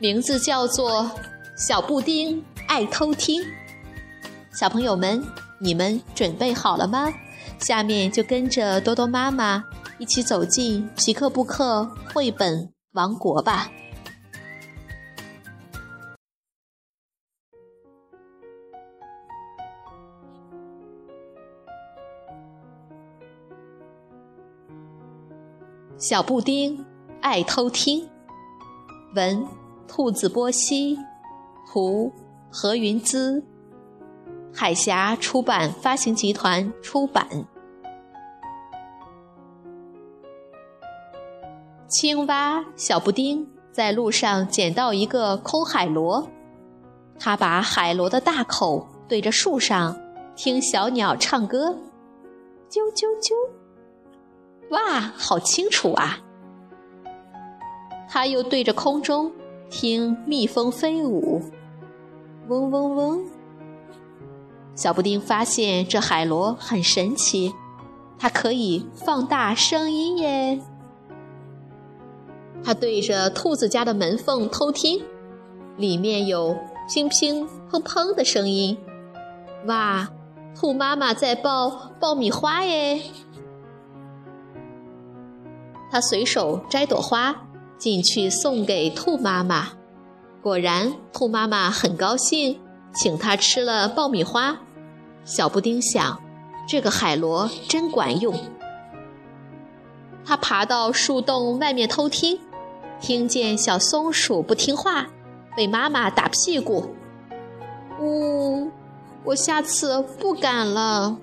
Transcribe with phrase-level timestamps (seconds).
[0.00, 1.02] 名字叫做
[1.56, 3.42] 《小布丁爱偷听》。
[4.50, 5.22] 小朋友们，
[5.60, 7.12] 你们准备好了吗？
[7.58, 9.62] 下面就跟着多多妈妈
[9.98, 13.70] 一起走进皮克布克绘本王国吧。
[25.98, 26.82] 小布丁
[27.20, 28.08] 爱偷听，
[29.14, 29.46] 文
[29.92, 30.96] 兔子波西，
[31.66, 32.12] 图
[32.48, 33.42] 何云姿，
[34.54, 37.26] 海峡出版发行集团出版。
[41.88, 46.30] 青蛙小布丁在路上捡到一个空海螺，
[47.18, 49.98] 他把海螺的大口对着树上，
[50.36, 51.76] 听小鸟唱歌，
[52.70, 53.34] 啾啾啾。
[54.70, 56.20] 哇，好清楚啊！
[58.08, 59.32] 他又对着空中
[59.70, 61.40] 听蜜蜂飞舞，
[62.48, 63.24] 嗡嗡嗡。
[64.74, 67.54] 小布丁发现这海螺很神奇，
[68.18, 70.60] 它可以放大声音耶。
[72.62, 75.02] 他对着兔子家的门缝偷听，
[75.76, 76.56] 里面有
[76.92, 78.76] 乒乒乓乓的声音。
[79.66, 80.08] 哇，
[80.54, 83.00] 兔妈妈在爆爆米花耶！
[85.90, 87.49] 他随手摘朵花
[87.80, 89.68] 进去送给兔妈妈，
[90.42, 92.60] 果然兔妈妈很高兴，
[92.94, 94.58] 请他吃了爆米花。
[95.24, 96.20] 小布丁想，
[96.68, 98.38] 这个海螺真管用。
[100.26, 102.38] 他爬到树洞外面偷听，
[103.00, 105.06] 听见小松鼠不听话，
[105.56, 106.94] 被妈妈打屁股。
[107.98, 108.70] 呜，
[109.24, 111.16] 我下次不敢了。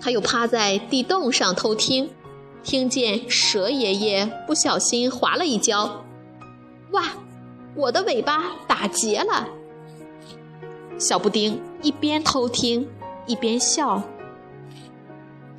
[0.00, 2.08] 他又趴在地洞上偷听。
[2.62, 6.04] 听见蛇爷爷不小心滑了一跤，
[6.92, 7.04] 哇！
[7.74, 9.48] 我的尾巴打结了。
[10.98, 12.88] 小布丁一边偷听
[13.26, 14.02] 一边笑，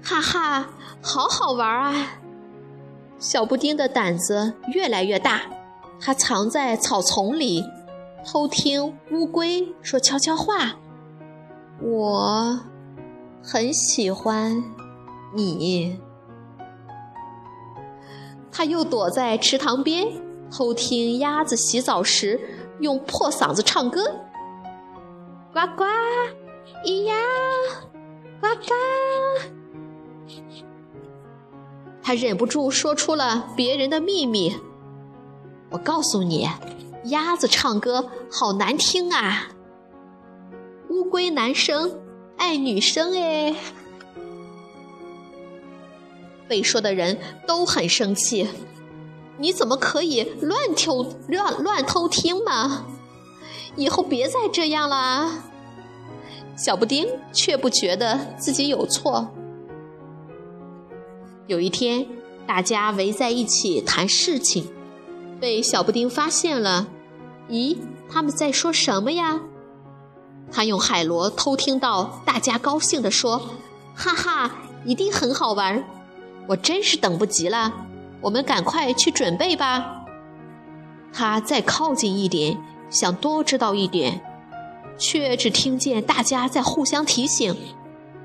[0.03, 0.69] 哈哈，
[1.02, 2.19] 好好玩啊！
[3.18, 5.42] 小布丁的胆子越来越大，
[6.00, 7.63] 他藏在草丛里
[8.25, 10.75] 偷听乌龟说悄悄话。
[11.81, 12.59] 我
[13.42, 14.63] 很喜欢
[15.34, 16.00] 你。
[18.56, 20.08] 他又躲在池塘边
[20.52, 22.40] 偷听鸭子洗澡时
[22.80, 24.03] 用破嗓子唱歌，
[25.52, 25.84] 呱呱，
[26.86, 27.16] 咿呀，
[28.40, 28.74] 呱呱。
[32.03, 34.56] 他忍不住说出了别人的秘密。
[35.72, 36.47] 我告诉你，
[37.06, 39.47] 鸭子唱歌好难听啊。
[40.90, 42.00] 乌龟男生
[42.38, 43.56] 爱女生哎。
[46.48, 47.18] 被说的人
[47.48, 48.48] 都很生气，
[49.38, 52.86] 你怎么可以乱偷乱乱偷听嘛？
[53.76, 55.46] 以后别再这样啦！
[56.56, 59.30] 小布丁却不觉得自己有错。
[61.48, 62.06] 有一天，
[62.46, 64.68] 大家围在一起谈事情，
[65.40, 66.88] 被小布丁发现了。
[67.50, 67.78] 咦，
[68.10, 69.42] 他们在说什么呀？
[70.52, 73.42] 他用海螺偷听到大家高兴地说
[73.96, 74.52] ：“哈哈，
[74.86, 75.84] 一定很好玩。”
[76.48, 77.72] 我真是等不及了，
[78.22, 80.06] 我们赶快去准备吧。
[81.14, 82.58] 他再靠近一点，
[82.90, 84.22] 想多知道一点，
[84.98, 87.56] 却只听见大家在互相提醒：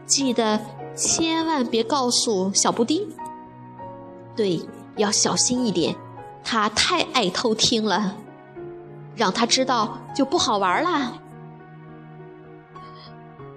[0.04, 0.60] 记得
[0.96, 3.08] 千万别告诉小布丁。
[4.34, 4.60] 对，
[4.96, 5.94] 要小心一点，
[6.42, 8.16] 他太爱偷听了，
[9.14, 11.20] 让他知道就不好玩了。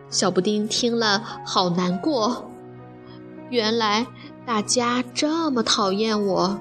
[0.10, 2.52] 小布丁听了，好难过。
[3.50, 4.06] 原来。
[4.54, 6.60] 大家这么讨厌我，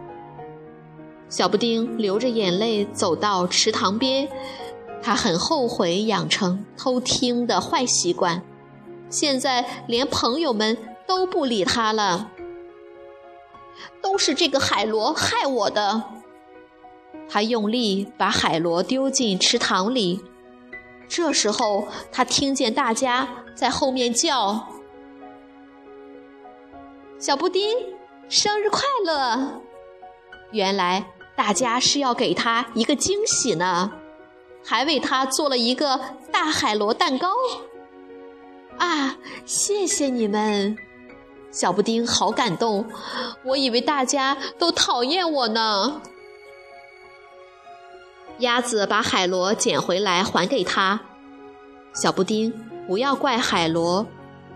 [1.29, 4.29] 小布丁流着眼泪走到池塘边，
[5.03, 8.45] 他很后悔养成偷听的坏习惯，
[9.09, 12.31] 现在连朋友们都不理他了，
[14.01, 16.05] 都是这个海螺害我的。
[17.29, 20.23] 他用力把海螺丢进池塘里，
[21.09, 24.69] 这时候他听见大家在后面叫。
[27.21, 27.77] 小布丁，
[28.31, 29.61] 生日快乐！
[30.53, 31.05] 原来
[31.37, 33.93] 大家是要给他一个惊喜呢，
[34.65, 36.01] 还为他做了一个
[36.33, 37.29] 大海螺蛋糕。
[38.79, 40.79] 啊，谢谢你们！
[41.51, 42.87] 小布丁好感动，
[43.45, 46.01] 我以为大家都讨厌我呢。
[48.39, 50.99] 鸭子把海螺捡回来还给他。
[51.93, 52.51] 小布丁，
[52.87, 54.07] 不要怪海螺，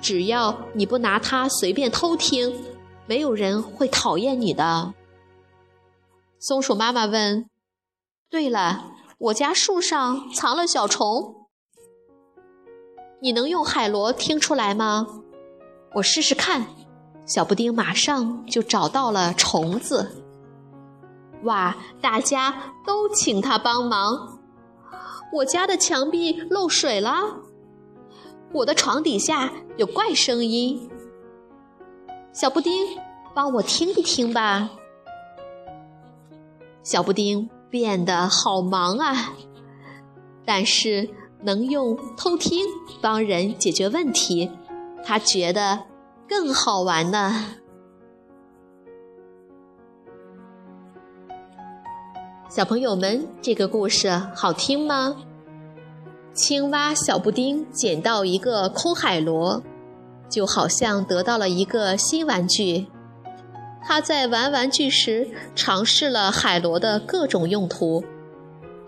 [0.05, 2.63] 只要你不拿它随便偷听，
[3.07, 4.93] 没有人会讨厌你的。
[6.39, 7.49] 松鼠妈妈问
[8.29, 11.47] ：“对了，我家树上藏了小虫，
[13.23, 15.07] 你能用海螺听出来吗？
[15.95, 16.67] 我试试看。”
[17.25, 20.23] 小布丁马上就找到了虫子。
[21.45, 21.75] 哇！
[22.03, 24.39] 大家都请他帮忙。
[25.33, 27.41] 我家的墙壁漏水了，
[28.55, 30.89] 我的床底下有怪声音。
[32.33, 32.73] 小布丁，
[33.35, 34.71] 帮我听一听吧。
[36.85, 39.35] 小布丁变得好忙啊，
[40.45, 41.11] 但是
[41.43, 42.65] 能用偷听
[43.01, 44.49] 帮人解决问题，
[45.05, 45.81] 他觉得
[46.29, 47.57] 更好玩呢。
[52.49, 55.17] 小朋友们，这个故事好听吗？
[56.35, 59.63] 青蛙小布丁捡到一个空海螺，
[60.29, 62.89] 就好像得到了一个新玩具。
[63.87, 68.03] 他在玩玩具时尝试了海螺的各种用途，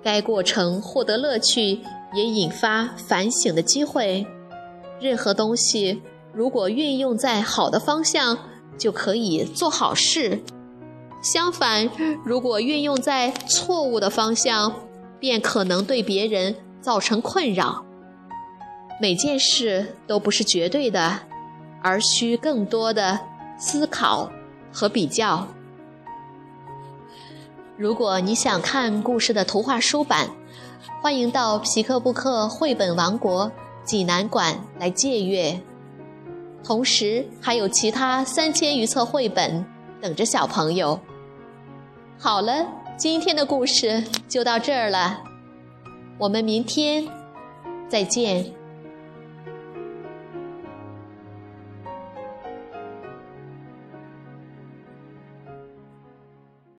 [0.03, 1.81] 该过程获得乐趣，
[2.15, 4.27] 也引发反省的机会。
[5.01, 6.03] 任何东西
[6.33, 8.37] 如果运用在好的方向，
[8.77, 10.43] 就可以做好事。
[11.23, 11.89] 相反，
[12.25, 14.75] 如果运用在错误的方向，
[15.21, 16.57] 便可能对别人
[16.87, 17.85] 造成困扰。
[19.01, 21.19] 每件事都不是绝对的，
[21.83, 23.19] 而需更多的
[23.59, 24.31] 思考
[24.73, 25.49] 和比较。
[27.77, 30.29] 如果你想看故事的图画书版，
[31.03, 33.51] 欢迎到皮克布克绘本王国
[33.83, 35.61] 济南馆来借阅，
[36.63, 39.67] 同时还有其他三千余册绘本
[40.01, 41.01] 等着小朋友。
[42.17, 42.65] 好了，
[42.97, 45.21] 今天的故事就到这儿了，
[46.19, 47.05] 我们明天
[47.89, 48.66] 再见。